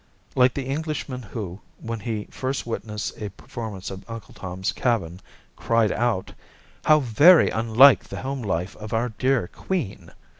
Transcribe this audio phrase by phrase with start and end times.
[0.33, 5.19] Like the Englishman who, when he first witnessed a performance of "Uncle Tom's Cabin,"
[5.55, 6.33] cried out,
[6.85, 10.09] "How very unlike the home life of our dear Queen!"